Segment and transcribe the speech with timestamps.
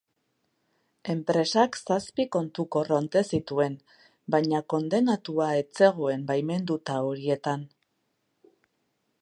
[1.13, 3.77] Enpresak zazpi kontu korronte zituen,
[4.37, 7.69] baina kondenatua ez zegoen baimenduta horietan.